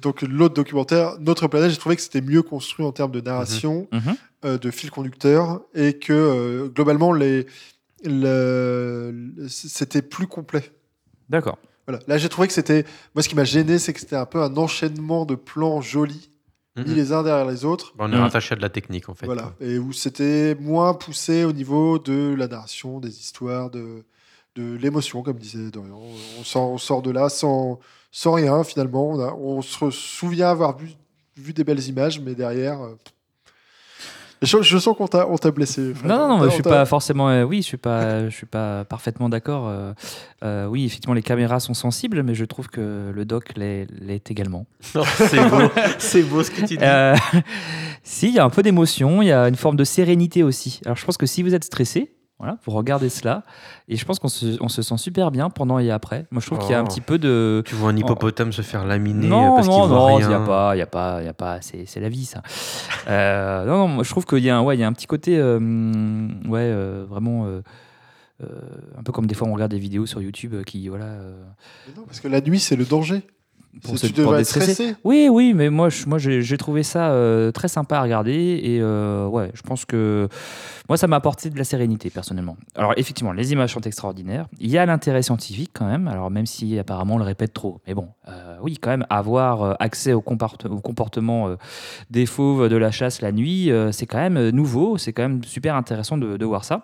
donc 0.00 0.22
l'autre 0.22 0.54
documentaire, 0.54 1.16
Notre 1.20 1.46
planète, 1.48 1.70
j'ai 1.72 1.76
trouvé 1.76 1.96
que 1.96 2.02
c'était 2.02 2.22
mieux 2.22 2.40
construit 2.42 2.86
en 2.86 2.92
termes 2.92 3.12
de 3.12 3.20
narration, 3.20 3.86
Mhm. 3.92 4.14
euh, 4.46 4.56
de 4.58 4.70
fil 4.70 4.90
conducteur, 4.90 5.60
et 5.74 5.92
que 5.92 6.12
euh, 6.14 6.68
globalement, 6.74 7.12
les, 7.12 7.44
le- 8.02 9.10
le- 9.36 9.48
c'était 9.48 10.00
plus 10.02 10.26
complet. 10.26 10.70
D'accord. 11.28 11.58
Voilà. 11.86 12.00
Là, 12.06 12.18
j'ai 12.18 12.28
trouvé 12.28 12.48
que 12.48 12.54
c'était. 12.54 12.84
Moi, 13.14 13.22
ce 13.22 13.28
qui 13.28 13.34
m'a 13.36 13.44
gêné, 13.44 13.78
c'est 13.78 13.92
que 13.92 14.00
c'était 14.00 14.16
un 14.16 14.26
peu 14.26 14.42
un 14.42 14.56
enchaînement 14.56 15.24
de 15.24 15.34
plans 15.36 15.80
jolis, 15.80 16.30
mis 16.76 16.84
Mhm. 16.90 16.94
les 16.94 17.12
uns 17.12 17.22
derrière 17.22 17.46
les 17.46 17.64
autres. 17.64 17.94
On 17.98 18.12
est 18.12 18.16
rattaché 18.16 18.52
à 18.54 18.56
de 18.56 18.62
la 18.62 18.68
technique, 18.70 19.08
en 19.08 19.14
fait. 19.14 19.26
voilà. 19.26 19.42
quoi. 19.58 19.66
Et 19.66 19.78
où 19.78 19.92
c'était 19.92 20.54
moins 20.60 20.94
poussé 20.94 21.44
au 21.44 21.52
niveau 21.52 21.98
de 21.98 22.34
la 22.36 22.48
narration, 22.48 22.98
des 23.00 23.08
histoires, 23.20 23.70
de, 23.70 24.04
de 24.56 24.74
l'émotion, 24.76 25.22
comme 25.22 25.38
disait 25.38 25.70
Dorian. 25.70 26.00
On 26.40 26.44
sort, 26.44 26.70
on 26.70 26.78
sort 26.78 27.02
de 27.02 27.10
là 27.10 27.28
sans, 27.28 27.78
sans 28.10 28.32
rien, 28.32 28.64
finalement. 28.64 29.10
On, 29.10 29.20
a- 29.20 29.32
on 29.34 29.62
se 29.62 29.90
souvient 29.90 30.50
avoir 30.50 30.76
vu, 30.76 30.88
vu 31.36 31.52
des 31.52 31.62
belles 31.64 31.82
images, 31.86 32.18
mais 32.20 32.34
derrière. 32.34 32.80
euh, 32.82 32.94
je, 34.46 34.62
je 34.62 34.78
sens 34.78 34.96
qu'on 34.96 35.06
t'a 35.06 35.28
on 35.28 35.36
t'a 35.36 35.50
blessé. 35.50 35.92
Fred. 35.94 36.08
Non, 36.08 36.16
non, 36.18 36.38
non, 36.38 36.44
je 36.44 36.50
suis 36.50 36.62
pas 36.62 36.84
forcément. 36.86 37.28
euh, 37.28 37.42
oui, 37.42 37.58
je 37.58 37.66
suis 37.66 37.76
pas, 37.76 38.28
je 38.28 38.34
suis 38.34 38.46
pas 38.46 38.84
parfaitement 38.84 39.28
d'accord. 39.28 39.68
euh, 39.68 39.92
euh, 40.44 40.66
oui, 40.66 40.84
effectivement, 40.84 41.14
les 41.14 41.22
caméras 41.22 41.60
sont 41.60 41.74
sensibles, 41.74 42.22
mais 42.22 42.34
je 42.34 42.44
trouve 42.44 42.68
que 42.68 43.10
le 43.14 43.24
doc 43.24 43.52
l'est 43.56 43.86
l'est 44.00 44.30
également. 44.30 44.66
Non, 44.94 45.02
c'est 45.04 45.48
beau. 45.48 45.58
c'est 45.98 46.22
beau 46.22 46.42
ce 46.42 46.50
que 46.50 46.60
tu 46.60 46.76
dis. 46.76 46.84
Euh, 46.84 47.14
si, 48.02 48.28
il 48.28 48.34
y 48.34 48.38
a 48.38 48.44
un 48.44 48.50
peu 48.50 48.62
d'émotion, 48.62 49.22
il 49.22 49.28
y 49.28 49.32
a 49.32 49.48
une 49.48 49.56
forme 49.56 49.76
de 49.76 49.84
sérénité 49.84 50.42
aussi. 50.42 50.80
Alors, 50.84 50.96
je 50.96 51.04
pense 51.04 51.16
que 51.16 51.26
si 51.26 51.42
vous 51.42 51.54
êtes 51.54 51.64
stressé, 51.64 52.12
voilà, 52.38 52.58
vous 52.64 52.72
regardez 52.72 53.08
cela, 53.08 53.44
et 53.88 53.96
je 53.96 54.04
pense 54.04 54.18
qu'on 54.18 54.28
se, 54.28 54.62
on 54.62 54.68
se 54.68 54.82
sent 54.82 54.98
super 54.98 55.30
bien 55.30 55.48
pendant 55.48 55.78
et 55.78 55.90
après. 55.90 56.26
Moi, 56.30 56.40
je 56.42 56.46
trouve 56.46 56.58
qu'il 56.58 56.70
y 56.70 56.74
a 56.74 56.78
un 56.78 56.82
Oh. 56.84 56.86
petit 56.86 57.00
peu 57.00 57.18
de. 57.18 57.62
Tu 57.64 57.74
vois 57.74 57.90
un 57.90 57.96
hippopotame 57.96 58.52
se 58.52 58.60
faire 58.62 58.84
laminer 58.84 59.26
Non, 59.26 59.54
parce 59.54 59.68
qu'il 59.68 59.76
non, 59.78 59.86
voit 59.86 59.96
non, 59.98 60.18
il 60.18 60.24
rien. 60.26 60.28
n'y 60.28 60.34
a 60.34 60.46
pas, 60.46 60.76
il 60.76 60.78
y 60.78 60.82
a 60.82 60.86
pas, 60.86 61.22
il 61.22 61.24
y 61.26 61.28
a 61.28 61.32
pas, 61.34 61.60
c'est, 61.62 61.86
c'est 61.86 62.00
la 62.00 62.08
vie 62.10 62.24
ça. 62.26 62.42
Euh, 63.08 63.64
non, 63.64 63.78
non, 63.78 63.88
moi, 63.88 64.04
je 64.04 64.10
trouve 64.10 64.26
qu'il 64.26 64.38
y 64.44 64.50
a 64.50 64.58
un, 64.58 64.62
ouais, 64.62 64.76
il 64.76 64.80
y 64.80 64.84
a 64.84 64.86
un 64.88 64.92
petit 64.92 65.06
côté, 65.06 65.38
euh, 65.38 65.58
ouais, 66.48 66.60
euh, 66.62 67.06
vraiment, 67.08 67.46
euh, 67.46 67.62
euh, 68.42 68.46
un 68.98 69.02
peu 69.02 69.12
comme 69.12 69.26
des 69.26 69.34
fois 69.34 69.46
on 69.48 69.54
regarde 69.54 69.70
des 69.70 69.78
vidéos 69.78 70.04
sur 70.06 70.20
YouTube 70.20 70.62
qui, 70.64 70.88
voilà, 70.88 71.04
euh, 71.06 71.42
non, 71.96 72.02
parce 72.04 72.20
que 72.20 72.28
la 72.28 72.40
nuit, 72.40 72.58
c'est 72.60 72.76
le 72.76 72.84
danger. 72.84 73.22
Pour 73.82 73.98
se- 73.98 74.06
tu 74.06 74.22
pour 74.22 74.34
déstresser. 74.36 74.94
Oui, 75.04 75.28
oui, 75.30 75.52
mais 75.54 75.70
moi, 75.70 75.88
je, 75.88 76.06
moi, 76.06 76.18
j'ai, 76.18 76.56
trouvé 76.56 76.82
ça 76.82 77.10
euh, 77.10 77.52
très 77.52 77.68
sympa 77.68 77.98
à 77.98 78.02
regarder 78.02 78.60
et 78.62 78.80
euh, 78.80 79.26
ouais, 79.26 79.50
je 79.54 79.62
pense 79.62 79.84
que 79.84 80.28
moi, 80.88 80.96
ça 80.96 81.06
m'a 81.06 81.16
apporté 81.16 81.50
de 81.50 81.58
la 81.58 81.64
sérénité 81.64 82.10
personnellement. 82.10 82.56
Alors 82.74 82.94
effectivement, 82.96 83.32
les 83.32 83.52
images 83.52 83.72
sont 83.72 83.80
extraordinaires. 83.80 84.46
Il 84.58 84.70
y 84.70 84.78
a 84.78 84.86
l'intérêt 84.86 85.22
scientifique 85.22 85.70
quand 85.72 85.86
même. 85.86 86.08
Alors 86.08 86.30
même 86.30 86.46
si 86.46 86.78
apparemment 86.78 87.14
on 87.14 87.18
le 87.18 87.24
répète 87.24 87.52
trop, 87.52 87.80
mais 87.86 87.94
bon, 87.94 88.08
euh, 88.28 88.56
oui, 88.62 88.78
quand 88.80 88.90
même 88.90 89.06
avoir 89.10 89.76
accès 89.80 90.12
au, 90.12 90.20
comportement 90.20 91.48
euh, 91.48 91.56
des 92.10 92.26
fauves 92.26 92.68
de 92.68 92.76
la 92.76 92.90
chasse 92.90 93.20
la 93.20 93.32
nuit, 93.32 93.70
euh, 93.70 93.92
c'est 93.92 94.06
quand 94.06 94.18
même 94.18 94.50
nouveau. 94.50 94.98
C'est 94.98 95.12
quand 95.12 95.22
même 95.22 95.44
super 95.44 95.74
intéressant 95.74 96.16
de, 96.18 96.36
de 96.36 96.44
voir 96.44 96.64
ça. 96.64 96.82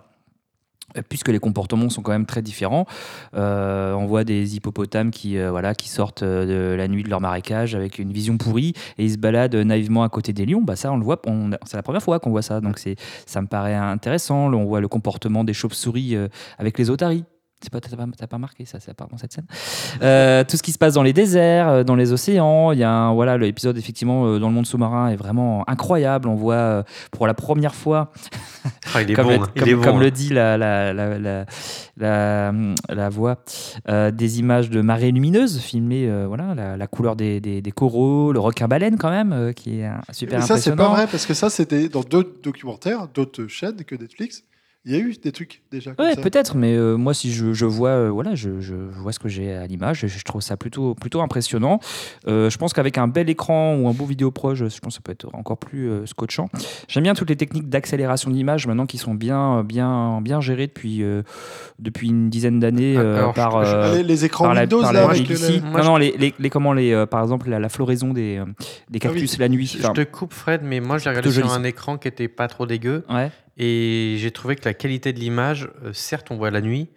Puisque 1.08 1.28
les 1.28 1.38
comportements 1.38 1.88
sont 1.88 2.02
quand 2.02 2.12
même 2.12 2.26
très 2.26 2.42
différents, 2.42 2.86
Euh, 3.34 3.94
on 3.94 4.06
voit 4.06 4.24
des 4.24 4.56
hippopotames 4.56 5.10
qui, 5.10 5.38
euh, 5.38 5.50
voilà, 5.50 5.74
qui 5.74 5.88
sortent 5.88 6.22
euh, 6.22 6.72
de 6.72 6.76
la 6.76 6.88
nuit 6.88 7.02
de 7.02 7.08
leur 7.08 7.20
marécage 7.20 7.74
avec 7.74 7.98
une 7.98 8.12
vision 8.12 8.36
pourrie 8.36 8.74
et 8.98 9.04
ils 9.04 9.12
se 9.12 9.18
baladent 9.18 9.54
naïvement 9.54 10.02
à 10.02 10.08
côté 10.08 10.32
des 10.32 10.44
lions. 10.46 10.62
Bah 10.62 10.76
ça, 10.76 10.92
on 10.92 10.98
le 10.98 11.04
voit, 11.04 11.20
c'est 11.64 11.76
la 11.76 11.82
première 11.82 12.02
fois 12.02 12.20
qu'on 12.20 12.30
voit 12.30 12.42
ça, 12.42 12.60
donc 12.60 12.78
c'est, 12.78 12.96
ça 13.26 13.40
me 13.40 13.46
paraît 13.46 13.74
intéressant. 13.74 14.52
On 14.52 14.64
voit 14.64 14.80
le 14.80 14.88
comportement 14.88 15.44
des 15.44 15.54
chauves-souris 15.54 16.16
avec 16.58 16.78
les 16.78 16.90
otaries. 16.90 17.24
C'est 17.62 17.70
pas, 17.70 17.80
t'as 17.80 17.96
pas, 17.96 18.26
pas 18.26 18.38
marqué 18.38 18.64
ça, 18.64 18.78
c'est 18.80 18.92
pas 18.94 19.06
dans 19.10 19.16
cette 19.18 19.32
scène. 19.32 19.46
Euh, 20.02 20.42
tout 20.42 20.56
ce 20.56 20.62
qui 20.62 20.72
se 20.72 20.78
passe 20.78 20.94
dans 20.94 21.02
les 21.02 21.12
déserts, 21.12 21.68
euh, 21.68 21.84
dans 21.84 21.94
les 21.94 22.12
océans. 22.12 22.72
Il 22.72 22.78
y 22.78 22.82
a 22.84 22.90
un, 22.90 23.12
voilà, 23.14 23.38
l'épisode 23.38 23.78
effectivement 23.78 24.26
euh, 24.26 24.38
dans 24.38 24.48
le 24.48 24.54
monde 24.54 24.66
sous-marin 24.66 25.08
est 25.10 25.16
vraiment 25.16 25.62
incroyable. 25.68 26.28
On 26.28 26.34
voit 26.34 26.84
pour 27.12 27.26
la 27.26 27.34
première 27.34 27.74
fois, 27.74 28.10
Ah, 28.94 29.02
il 29.02 29.10
est 29.10 29.14
comme, 29.14 29.26
bon. 29.26 29.30
le, 29.32 29.38
hein, 29.38 29.48
il 29.54 29.60
comme- 29.60 29.68
est 29.70 29.74
bon, 29.74 29.82
comme 29.82 29.96
hein. 29.96 30.00
le 30.00 30.10
dit 30.10 30.28
la, 30.30 30.56
la, 30.58 30.92
la, 30.92 31.18
la, 31.18 31.44
la, 31.96 32.52
la 32.88 33.08
voix, 33.08 33.38
euh, 33.88 34.10
des 34.10 34.38
images 34.40 34.68
de 34.70 34.80
marées 34.80 35.10
lumineuses 35.12 35.60
filmées, 35.60 36.08
euh, 36.08 36.26
voilà, 36.26 36.54
la, 36.54 36.76
la 36.76 36.86
couleur 36.86 37.16
des, 37.16 37.40
des, 37.40 37.62
des 37.62 37.70
coraux, 37.72 38.32
le 38.32 38.40
requin-baleine 38.40 38.96
quand 38.98 39.10
même, 39.10 39.32
euh, 39.32 39.52
qui 39.52 39.80
est 39.80 39.86
euh, 39.86 39.92
super 40.12 40.40
Mais 40.40 40.46
ça, 40.46 40.58
c'est 40.58 40.74
pas 40.74 40.88
vrai, 40.88 41.06
parce 41.06 41.26
que 41.26 41.34
ça, 41.34 41.48
c'était 41.50 41.88
dans 41.88 42.02
d'autres 42.02 42.42
documentaires, 42.42 43.06
d'autres 43.12 43.46
chaînes 43.46 43.84
que 43.84 43.94
Netflix. 43.94 44.42
Il 44.84 44.90
y 44.90 44.96
a 44.96 44.98
eu 44.98 45.12
des 45.22 45.30
trucs 45.30 45.62
déjà 45.70 45.92
comme 45.94 46.04
Ouais, 46.04 46.16
peut-être, 46.16 46.56
mais 46.56 46.74
euh, 46.74 46.96
moi, 46.96 47.14
si 47.14 47.32
je, 47.32 47.52
je 47.52 47.66
vois, 47.66 47.90
euh, 47.90 48.08
voilà, 48.10 48.34
je, 48.34 48.60
je 48.60 48.74
vois 48.74 49.12
ce 49.12 49.20
que 49.20 49.28
j'ai 49.28 49.52
à 49.54 49.64
l'image, 49.68 50.04
je 50.08 50.24
trouve 50.24 50.40
ça 50.42 50.56
plutôt, 50.56 50.96
plutôt 50.96 51.20
impressionnant. 51.20 51.78
Euh, 52.26 52.50
je 52.50 52.58
pense 52.58 52.72
qu'avec 52.72 52.98
un 52.98 53.06
bel 53.06 53.30
écran 53.30 53.76
ou 53.76 53.86
un 53.86 53.92
beau 53.92 54.06
vidéo 54.06 54.32
proche, 54.32 54.58
je 54.58 54.64
pense 54.64 54.80
que 54.80 54.90
ça 54.94 55.00
peut 55.04 55.12
être 55.12 55.28
encore 55.34 55.58
plus 55.58 55.88
euh, 55.88 56.04
scotchant. 56.06 56.48
J'aime 56.88 57.04
bien 57.04 57.14
toutes 57.14 57.30
les 57.30 57.36
techniques 57.36 57.68
d'accélération 57.68 58.28
d'image 58.32 58.66
maintenant 58.66 58.86
qui 58.86 58.98
sont 58.98 59.14
bien, 59.14 59.62
bien, 59.62 60.20
bien 60.20 60.40
gérées 60.40 60.66
depuis, 60.66 61.04
euh, 61.04 61.22
depuis 61.78 62.08
une 62.08 62.28
dizaine 62.28 62.58
d'années 62.58 62.96
Ah, 62.96 63.00
euh, 63.02 63.32
par. 63.32 63.64
je- 63.64 63.70
je- 63.70 63.96
les, 63.98 64.02
les 64.02 64.24
écrans 64.24 64.46
par 64.46 64.54
la, 64.54 64.62
Windows, 64.62 64.80
par 64.82 64.92
là, 64.92 65.02
la 65.02 65.10
avec 65.10 65.28
le- 65.28 65.60
non, 65.78 65.84
non, 65.84 65.96
les, 65.96 66.16
les, 66.18 66.34
les- 66.36 66.50
comment 66.50 66.72
les, 66.72 66.90
euh, 66.92 67.06
par 67.06 67.22
exemple, 67.22 67.48
la, 67.48 67.60
la 67.60 67.68
floraison 67.68 68.12
des, 68.12 68.42
des 68.90 68.98
cactus 68.98 69.38
la 69.38 69.48
nuit. 69.48 69.66
Je 69.80 69.86
te 69.92 70.02
coupe, 70.02 70.32
Fred, 70.34 70.62
mais 70.64 70.80
moi, 70.80 70.98
j'ai 70.98 71.08
regardé 71.08 71.30
sur 71.30 71.46
joli, 71.46 71.54
un 71.54 71.62
écran 71.62 71.98
qui 71.98 72.08
était 72.08 72.26
pas 72.26 72.48
trop 72.48 72.66
dégueu. 72.66 73.04
ouais. 73.08 73.30
Et 73.58 74.16
j'ai 74.18 74.30
trouvé 74.30 74.56
que 74.56 74.64
la 74.64 74.74
qualité 74.74 75.12
de 75.12 75.18
l'image, 75.20 75.68
euh, 75.84 75.92
certes, 75.92 76.28
on 76.30 76.36
voit 76.36 76.50
la 76.50 76.60
nuit, 76.60 76.88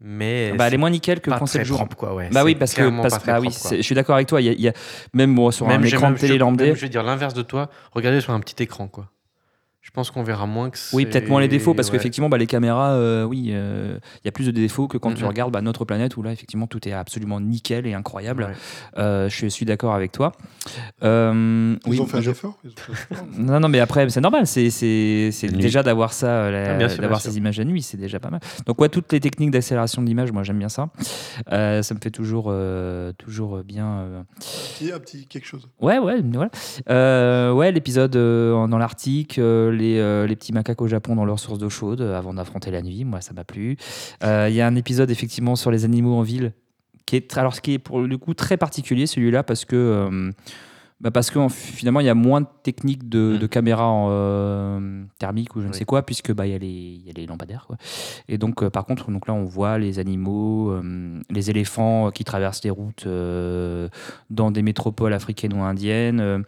mais. 0.00 0.52
Bah, 0.52 0.66
elle 0.68 0.74
est 0.74 0.78
moins 0.78 0.90
nickel 0.90 1.20
que 1.20 1.30
quand 1.30 1.46
c'est 1.46 1.58
le 1.60 1.64
jour. 1.64 1.76
propre, 1.78 1.96
quoi. 1.96 2.14
Ouais, 2.14 2.28
Bah 2.32 2.44
oui, 2.44 2.54
parce 2.54 2.74
que 2.74 2.82
parce, 3.02 3.24
bah 3.24 3.40
oui, 3.40 3.48
propre, 3.48 3.76
je 3.76 3.82
suis 3.82 3.94
d'accord 3.94 4.16
avec 4.16 4.28
toi. 4.28 4.40
Il 4.40 4.46
y 4.46 4.48
a, 4.50 4.52
il 4.52 4.60
y 4.60 4.68
a- 4.68 4.72
même 5.14 5.34
bon, 5.34 5.50
sur 5.50 5.68
un 5.68 5.82
écran 5.82 6.06
même- 6.08 6.14
de 6.14 6.20
télé 6.20 6.34
je- 6.34 6.38
lambda. 6.38 6.64
même, 6.66 6.74
Je 6.76 6.80
veux 6.82 6.88
dire 6.88 7.02
l'inverse 7.02 7.34
de 7.34 7.42
toi. 7.42 7.70
Regardez 7.92 8.20
sur 8.20 8.32
un 8.32 8.40
petit 8.40 8.62
écran, 8.62 8.88
quoi. 8.88 9.08
Je 9.82 9.90
pense 9.90 10.12
qu'on 10.12 10.22
verra 10.22 10.46
moins 10.46 10.70
que 10.70 10.78
Oui, 10.92 11.06
peut-être 11.06 11.28
moins 11.28 11.40
les 11.40 11.48
défauts, 11.48 11.74
parce 11.74 11.88
ouais. 11.88 11.98
qu'effectivement, 11.98 12.28
bah, 12.28 12.38
les 12.38 12.46
caméras, 12.46 12.92
euh, 12.92 13.24
oui, 13.24 13.48
euh, 13.50 13.98
il 14.22 14.26
y 14.26 14.28
a 14.28 14.32
plus 14.32 14.46
de 14.46 14.52
défauts 14.52 14.86
que 14.86 14.96
quand 14.96 15.12
tu 15.12 15.24
regardes 15.24 15.52
bah, 15.52 15.60
notre 15.60 15.84
planète, 15.84 16.16
où 16.16 16.22
là, 16.22 16.30
effectivement, 16.32 16.68
tout 16.68 16.88
est 16.88 16.92
absolument 16.92 17.40
nickel 17.40 17.84
et 17.88 17.92
incroyable. 17.92 18.44
Ouais. 18.44 19.02
Euh, 19.02 19.28
je 19.28 19.46
suis 19.48 19.64
d'accord 19.66 19.92
avec 19.94 20.12
toi. 20.12 20.32
Euh, 21.02 21.76
Ils 21.86 21.90
oui, 21.90 22.00
ont 22.00 22.06
fait 22.06 22.18
un 22.18 22.20
je- 22.20 22.30
effort. 22.30 22.58
ils 22.64 22.70
ont 22.70 22.74
fait 22.76 22.92
un 22.92 22.94
effort. 23.16 23.26
Non, 23.38 23.58
non, 23.60 23.68
mais 23.68 23.80
après, 23.80 24.08
c'est 24.08 24.20
normal. 24.20 24.46
C'est, 24.46 24.68
déjà 25.52 25.82
d'avoir 25.82 26.12
ça, 26.12 26.46
Ah, 26.46 26.78
d'avoir 26.88 27.20
ces 27.20 27.36
images 27.36 27.58
la 27.58 27.64
nuit, 27.64 27.82
c'est 27.82 27.96
déjà 27.96 28.20
pas 28.20 28.30
mal. 28.30 28.40
Donc, 28.66 28.80
ouais, 28.80 28.88
toutes 28.88 29.12
les 29.12 29.20
techniques 29.20 29.50
d'accélération 29.50 30.00
d'image, 30.02 30.30
moi, 30.32 30.44
j'aime 30.44 30.58
bien 30.60 30.68
ça. 30.68 30.90
Euh, 31.50 31.82
ça 31.82 31.94
me 31.94 32.00
fait 32.00 32.10
toujours, 32.10 32.46
euh, 32.50 33.12
toujours 33.18 33.62
bien. 33.64 33.86
euh, 33.98 34.20
Un 34.20 34.24
petit- 34.78 34.92
un 34.92 34.98
petit 35.00 35.26
quelque 35.26 35.46
chose. 35.46 35.68
Ouais, 35.80 35.98
ouais, 35.98 36.20
voilà. 36.22 36.50
Euh, 36.88 37.52
ouais, 37.52 37.72
l'épisode 37.72 38.14
euh, 38.14 38.66
dans 38.68 38.78
l'Arctique, 38.78 39.38
euh, 39.38 39.71
les, 39.72 39.98
euh, 39.98 40.26
les 40.26 40.36
petits 40.36 40.52
macaques 40.52 40.80
au 40.80 40.86
Japon 40.86 41.16
dans 41.16 41.24
leur 41.24 41.38
source 41.38 41.58
d'eau 41.58 41.70
chaude 41.70 42.00
euh, 42.00 42.16
avant 42.16 42.34
d'affronter 42.34 42.70
la 42.70 42.82
nuit, 42.82 43.04
moi 43.04 43.20
ça 43.20 43.32
m'a 43.32 43.44
plu. 43.44 43.76
Euh, 44.22 44.46
Il 44.48 44.54
y 44.54 44.60
a 44.60 44.66
un 44.66 44.76
épisode 44.76 45.10
effectivement 45.10 45.56
sur 45.56 45.70
les 45.70 45.84
animaux 45.84 46.14
en 46.14 46.22
ville 46.22 46.52
qui 47.06 47.16
est, 47.16 47.36
alors, 47.36 47.54
ce 47.54 47.60
qui 47.60 47.74
est 47.74 47.78
pour 47.78 48.00
le 48.00 48.18
coup 48.18 48.34
très 48.34 48.56
particulier 48.56 49.06
celui-là 49.06 49.42
parce 49.42 49.64
que. 49.64 50.32
Bah 51.02 51.10
parce 51.10 51.30
que 51.30 51.38
en- 51.38 51.48
finalement 51.48 52.00
il 52.00 52.06
y 52.06 52.08
a 52.08 52.14
moins 52.14 52.40
de 52.42 52.46
techniques 52.62 53.08
de, 53.08 53.34
Mm. 53.34 53.38
de 53.38 53.46
caméra 53.48 53.88
en, 53.88 54.08
euh, 54.10 55.02
thermique 55.18 55.54
ou 55.56 55.60
je 55.60 55.66
ne 55.66 55.72
Oui. 55.72 55.76
sais 55.76 55.84
quoi 55.84 56.02
puisque 56.06 56.32
bah 56.32 56.46
il 56.46 56.52
y 56.52 56.54
a 56.54 56.58
les 56.58 56.66
il 56.68 57.02
y 57.06 57.10
a 57.10 57.12
les 57.12 57.26
lampadaires 57.26 57.64
quoi. 57.66 57.76
et 58.28 58.38
donc 58.38 58.62
euh, 58.62 58.70
par 58.70 58.84
contre 58.86 59.10
donc 59.10 59.26
là 59.26 59.34
on 59.34 59.44
voit 59.44 59.78
les 59.78 59.98
animaux 59.98 60.70
euh, 60.70 61.20
les 61.28 61.50
éléphants 61.50 62.10
qui 62.12 62.22
traversent 62.24 62.62
les 62.64 62.70
routes 62.70 63.06
dans 64.30 64.50
des 64.52 64.62
métropoles 64.62 65.12
africaines 65.12 65.52
ou 65.54 65.62
indiennes 65.62 66.44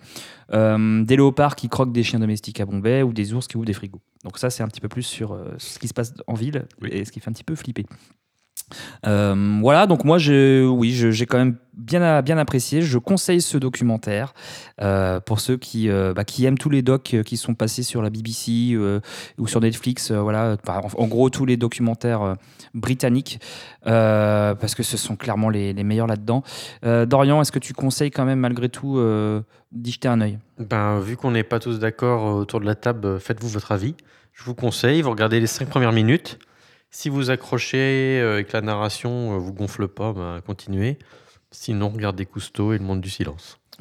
des 0.53 1.17
léopards 1.17 1.57
qui 1.57 1.69
croquent 1.69 1.93
des 1.93 2.03
chiens 2.05 2.21
domestiques 2.21 2.61
à 2.61 2.67
Bombay 2.67 3.03
ou 3.03 3.13
des 3.13 3.35
ours 3.35 3.47
qui 3.49 3.57
ouvrent 3.57 3.67
des 3.67 3.73
frigos 3.73 4.01
donc 4.23 4.39
ça 4.39 4.51
c'est 4.51 4.63
un 4.63 4.69
petit 4.69 4.81
peu 4.81 4.89
plus 4.89 5.03
sur 5.03 5.37
ce 5.59 5.79
qui 5.79 5.89
se 5.89 5.95
passe 5.95 6.15
en 6.29 6.35
ville 6.35 6.67
Oui. 6.81 6.91
et 6.93 7.05
ce 7.05 7.11
qui 7.13 7.19
fait 7.21 7.29
un 7.29 7.33
petit 7.33 7.45
peu 7.45 7.57
flipper 7.57 7.87
euh, 9.07 9.59
voilà, 9.61 9.87
donc 9.87 10.05
moi, 10.05 10.19
oui, 10.19 10.93
j'ai 10.93 11.27
quand 11.27 11.39
même 11.39 11.57
bien, 11.75 12.39
apprécié. 12.39 12.83
Je 12.83 12.99
conseille 12.99 13.41
ce 13.41 13.59
documentaire 13.59 14.35
euh, 14.81 15.21
pour 15.21 15.41
ceux 15.41 15.57
qui, 15.57 15.89
euh, 15.89 16.13
bah, 16.15 16.25
qui 16.25 16.45
aiment 16.45 16.59
tous 16.59 16.71
les 16.71 16.83
docs 16.83 17.17
qui 17.25 17.37
sont 17.37 17.55
passés 17.55 17.83
sur 17.83 18.03
la 18.03 18.11
BBC 18.11 18.77
ou 19.39 19.47
sur 19.47 19.61
Netflix. 19.61 20.11
voilà, 20.11 20.57
en, 20.97 21.07
gros, 21.07 21.31
tous 21.31 21.47
les 21.47 21.57
documentaires 21.57 22.37
britanniques, 22.75 23.41
parce 23.85 24.75
que 24.75 24.83
ce 24.83 24.97
sont 24.97 25.17
clairement 25.17 25.49
les, 25.49 25.73
les 25.73 25.85
meilleurs 25.85 26.07
là-dedans. 26.07 26.43
Dorian, 26.83 27.41
est-ce 27.41 27.53
que 27.53 27.59
tu 27.59 27.75
conseilles 27.75 28.11
quand 28.11 28.25
même 28.25 28.41
malgré 28.41 28.69
tout 28.69 29.01
d'y 29.73 29.93
jeter 29.93 30.09
un 30.09 30.21
œil? 30.21 30.39
Ben, 30.59 31.01
vu 31.01 31.17
qu'on 31.17 31.33
n'est 31.33 31.43
pas 31.43 31.59
tous 31.59 31.79
d'accord 31.79 32.37
autour 32.37 32.61
de 32.61 32.67
la 32.67 32.75
table, 32.75 33.19
faites-vous 33.19 33.49
votre 33.49 33.73
avis. 33.73 33.95
Je 34.33 34.43
vous 34.45 34.55
conseille, 34.55 35.01
vous 35.03 35.11
regardez 35.11 35.39
les 35.39 35.47
cinq 35.47 35.69
premières 35.69 35.93
minutes. 35.93 36.39
Si 36.97 37.09
vous 37.09 37.31
accrochez 37.31 38.21
euh, 38.21 38.39
et 38.39 38.45
que 38.45 38.53
la 38.53 38.61
narration 38.61 39.35
euh, 39.35 39.39
vous 39.39 39.53
gonfle 39.53 39.89
pas, 39.89 40.13
ben, 40.13 40.41
continuez. 40.47 40.97
Sinon, 41.51 41.89
regardez 41.91 42.25
Cousteau 42.25 42.73
et 42.73 42.79
le 42.79 42.85
monde 42.85 43.01
du 43.01 43.11
silence. 43.11 43.59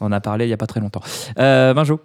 On 0.00 0.06
en 0.06 0.12
a 0.12 0.20
parlé 0.22 0.46
il 0.46 0.48
n'y 0.48 0.54
a 0.54 0.56
pas 0.56 0.66
très 0.66 0.80
longtemps. 0.80 1.02
Euh, 1.38 1.74
Benjo 1.74 2.00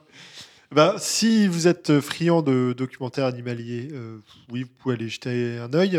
Bah, 0.74 0.96
si 0.98 1.48
vous 1.48 1.68
êtes 1.68 2.02
friand 2.02 2.42
de 2.42 2.74
documentaires 2.78 3.26
animaliers, 3.28 3.88
euh, 3.94 4.18
oui, 4.52 4.64
vous 4.64 4.70
pouvez 4.82 4.96
aller 4.96 5.08
jeter 5.08 5.58
un 5.58 5.74
œil. 5.74 5.98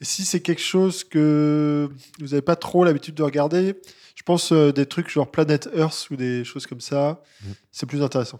Et 0.00 0.04
si 0.04 0.26
c'est 0.26 0.40
quelque 0.40 0.60
chose 0.62 1.02
que 1.02 1.88
vous 2.20 2.26
n'avez 2.26 2.42
pas 2.42 2.56
trop 2.56 2.84
l'habitude 2.84 3.14
de 3.14 3.22
regarder, 3.22 3.74
je 4.14 4.22
pense 4.22 4.52
euh, 4.52 4.70
des 4.70 4.84
trucs 4.84 5.10
genre 5.10 5.30
Planet 5.30 5.68
Earth 5.74 6.08
ou 6.10 6.16
des 6.16 6.44
choses 6.44 6.66
comme 6.66 6.80
ça, 6.82 7.22
Mm. 7.42 7.52
c'est 7.72 7.86
plus 7.86 8.02
intéressant. 8.02 8.38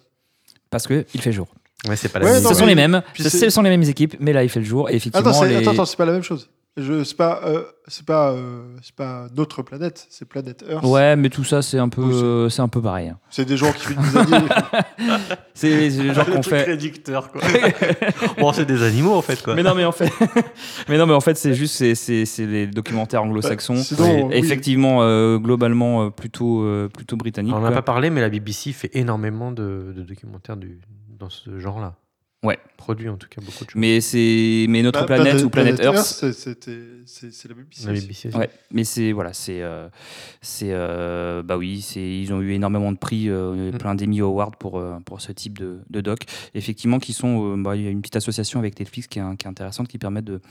parce 0.71 0.87
qu'il 0.87 1.05
fait 1.23 1.33
jour. 1.33 1.49
Ouais, 1.89 1.97
c'est 1.97 2.09
pas 2.11 2.21
Ouais, 2.21 2.33
la 2.33 2.41
non, 2.41 2.49
ce 2.49 2.55
sont 2.55 2.67
les 2.67 2.75
mêmes, 2.75 3.03
puis 3.13 3.23
ce, 3.23 3.29
c'est- 3.29 3.39
ce 3.39 3.51
sont 3.51 3.63
les 3.63 3.71
mêmes 3.71 3.83
équipes, 3.83 4.17
mais 4.21 4.33
là 4.33 4.43
il 4.43 4.49
fait 4.49 4.61
le 4.61 4.67
jour. 4.67 4.89
Et 4.91 4.97
effectivement, 4.97 5.31
Attends, 5.31 5.43
les- 5.45 5.57
attends, 5.57 5.73
attends, 5.73 5.85
c'est 5.85 5.97
pas 5.99 6.07
la 6.07 6.13
même 6.13 6.23
chose. 6.23 6.49
C'est 6.77 7.17
pas, 7.17 7.41
euh, 7.45 7.63
c'est 7.87 8.05
pas, 8.05 8.33
euh, 8.33 8.65
c'est 8.83 8.97
pas 8.97 9.29
notre 9.37 9.63
planète, 9.63 10.09
c'est 10.11 10.29
Planet 10.29 10.65
Earth. 10.69 10.85
Ouais, 10.85 11.15
mais 11.15 11.29
tout 11.29 11.45
ça 11.45 11.63
c'est 11.63 11.79
un 11.79 11.89
peu, 11.89 12.03
Oui, 12.03 12.15
c'est- 12.15 12.25
euh, 12.25 12.49
c'est 12.49 12.63
un 12.63 12.69
peu 12.69 12.83
pareil. 12.83 13.11
hein. 13.11 13.19
C'est 13.31 13.45
des 13.45 13.57
gens 13.57 13.71
qui 13.73 13.89
vivent 13.89 14.01
des 14.13 14.17
années. 14.19 14.49
C'est 15.57 15.89
le 15.89 16.13
genre 16.13 16.27
qu'on 16.27 16.43
fait. 16.43 16.65
réducteur, 16.65 17.31
quoi. 17.31 17.41
bon, 18.39 18.53
c'est 18.53 18.65
des 18.65 18.83
animaux, 18.83 19.15
en 19.15 19.23
fait, 19.23 19.41
quoi. 19.41 19.55
Mais 19.55 19.63
non, 19.63 19.75
mais 19.77 19.85
en 19.85 19.93
fait, 19.93 20.11
mais 20.89 20.99
non, 20.99 21.07
mais 21.07 21.13
en 21.15 21.21
fait, 21.21 21.37
c'est 21.37 21.55
juste 21.55 21.77
c'est, 21.95 22.27
les 22.47 22.67
documentaires 22.67 23.23
anglo-saxons. 23.23 23.77
Sinon, 23.77 24.27
oui. 24.29 24.35
Effectivement, 24.37 25.03
euh, 25.03 25.39
globalement, 25.39 26.07
euh, 26.07 26.11
plutôt 26.11 26.63
euh, 26.65 26.89
plutôt 26.89 27.17
britannique. 27.17 27.55
On 27.55 27.61
n'en 27.61 27.67
a 27.67 27.69
quoi. 27.69 27.77
pas 27.77 27.83
parlé, 27.83 28.11
mais 28.11 28.21
la 28.21 28.31
BBC 28.31 28.73
fait 28.73 28.91
énormément 28.95 29.53
de, 29.53 29.93
de 29.97 30.03
documentaires 30.03 30.57
du, 30.57 30.81
dans 31.19 31.31
ce 31.31 31.59
genre-là. 31.59 31.97
Ouais. 32.43 32.59
Produit, 32.77 33.09
en 33.09 33.17
tout 33.17 33.27
cas, 33.31 33.41
beaucoup 33.41 33.65
de 33.65 33.71
choses. 33.71 33.81
Mais 33.81 34.03
c'est 34.03 34.67
mais 34.69 34.83
notre 34.83 35.01
Bah, 35.01 35.07
planète 35.07 35.43
ou 35.45 35.49
planète 35.49 35.81
Earth. 35.81 35.97
c'est- 35.97 36.35
c'était- 36.35 36.77
c'est 37.07 37.49
la 37.49 37.55
BBC. 37.55 37.87
La. 37.87 37.93
BBC 37.95 38.29
aussi. 38.29 38.37
Ouais, 38.37 38.51
mais 38.71 38.85
c'est 38.85 39.13
voilà, 39.13 39.33
c'est 39.33 39.63
euh, 39.63 39.89
c'est 40.43 40.69
euh, 40.73 41.43
bah 41.43 41.57
oui, 41.57 41.81
c'est 41.81 42.03
ils 42.07 42.35
ont 42.35 42.43
eu 42.43 42.53
énormément 42.53 42.93
de 42.93 42.99
prix, 42.99 43.31
euh, 43.31 43.73
Mm. 43.73 43.79
plein 43.79 43.95
d'Emmy 43.95 44.21
Awards 44.21 44.57
pour 44.59 44.79
euh, 44.79 44.99
pour 45.07 45.23
ce 45.23 45.33
type 45.33 45.59
de, 45.59 45.79
de 45.89 46.01
doc. 46.03 46.25
Effectivement, 46.53 46.99
qui 46.99 47.15
sont, 47.15 47.55
euh, 47.55 47.63
bah, 47.63 47.77
il 47.77 47.83
y 47.83 47.87
a 47.87 47.91
une 47.91 48.03
petite 48.03 48.17
association 48.17 48.59
avec 48.59 48.79
Netflix 48.79 49.07
qui 49.09 49.21
est, 49.21 49.37
qui 49.39 49.47
est 49.47 49.51
intéressante, 49.51 49.89
qui 49.89 49.97
permet 49.97 50.21
de 50.21 50.43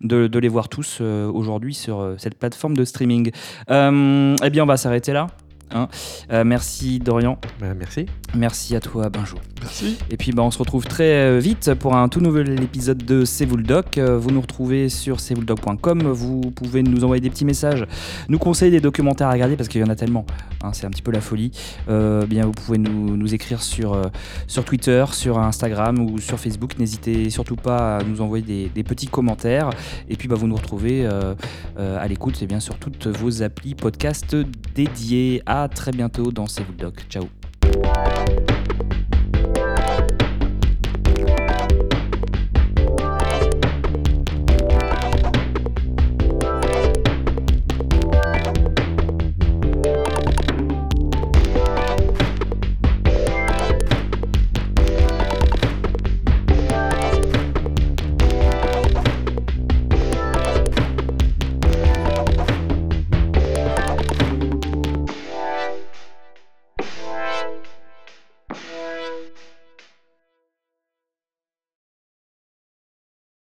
de, 0.00 0.26
de 0.26 0.38
les 0.40 0.48
voir 0.48 0.68
tous 0.68 0.98
euh, 1.00 1.30
aujourd'hui 1.30 1.74
sur 1.74 2.00
euh, 2.00 2.16
cette 2.18 2.36
plateforme 2.40 2.76
de 2.76 2.84
streaming. 2.84 3.30
Euh, 3.70 4.34
eh 4.44 4.50
bien, 4.50 4.64
on 4.64 4.66
va 4.66 4.76
s'arrêter 4.76 5.12
là. 5.12 5.28
Hein. 5.72 5.88
Euh, 6.32 6.44
merci 6.44 6.98
Dorian, 6.98 7.38
Bah, 7.60 7.74
merci. 7.76 8.06
merci 8.34 8.76
à 8.76 8.80
toi 8.80 9.08
Benjo. 9.08 9.36
Merci. 9.62 9.96
Et 10.10 10.16
puis 10.16 10.32
bah, 10.32 10.42
on 10.42 10.50
se 10.50 10.58
retrouve 10.58 10.84
très 10.86 11.12
euh, 11.14 11.38
vite 11.38 11.72
pour 11.74 11.96
un 11.96 12.08
tout 12.08 12.20
nouvel 12.20 12.62
épisode 12.62 12.98
de 13.04 13.24
C'est 13.24 13.44
vous 13.46 13.56
le 13.56 13.62
doc. 13.62 13.98
Euh, 13.98 14.18
Vous 14.18 14.30
nous 14.30 14.40
retrouvez 14.40 14.88
sur 14.88 15.18
cesvouledoc.com. 15.20 16.02
Vous 16.02 16.40
pouvez 16.54 16.82
nous 16.82 17.04
envoyer 17.04 17.20
des 17.20 17.30
petits 17.30 17.44
messages, 17.46 17.86
nous 18.28 18.38
conseiller 18.38 18.70
des 18.70 18.80
documentaires 18.80 19.28
à 19.28 19.32
regarder 19.32 19.56
parce 19.56 19.68
qu'il 19.68 19.80
y 19.80 19.84
en 19.84 19.88
a 19.88 19.96
tellement. 19.96 20.26
hein, 20.62 20.70
c'est 20.72 20.86
un 20.86 20.90
petit 20.90 21.02
peu 21.02 21.10
la 21.10 21.20
folie. 21.22 21.50
Euh, 21.88 22.26
bien, 22.26 22.44
vous 22.44 22.52
pouvez 22.52 22.78
nous, 22.78 23.16
nous 23.16 23.34
écrire 23.34 23.62
sur, 23.62 23.94
euh, 23.94 24.04
sur 24.46 24.64
Twitter, 24.64 25.04
sur 25.12 25.38
Instagram 25.38 25.98
ou 25.98 26.18
sur 26.18 26.38
Facebook. 26.38 26.78
N'hésitez 26.78 27.30
surtout 27.30 27.56
pas 27.56 27.96
à 27.98 28.02
nous 28.04 28.20
envoyer 28.20 28.44
des, 28.44 28.68
des 28.74 28.82
petits 28.84 29.06
commentaires. 29.08 29.70
Et 30.08 30.16
puis 30.16 30.28
bah, 30.28 30.36
vous 30.36 30.46
nous 30.46 30.56
retrouvez 30.56 31.06
euh, 31.06 31.34
euh, 31.78 31.98
à 31.98 32.06
l'écoute 32.08 32.40
et 32.42 32.46
bien 32.46 32.60
sur 32.60 32.76
toutes 32.78 33.06
vos 33.06 33.42
applis 33.42 33.74
podcast 33.74 34.36
dédiées. 34.74 35.42
À 35.46 35.55
à 35.58 35.68
très 35.68 35.90
bientôt 35.90 36.30
dans 36.30 36.46
ces 36.46 36.62
Doc. 36.78 37.06
Ciao. 37.08 37.24